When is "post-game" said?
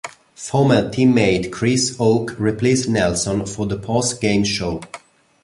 3.77-4.43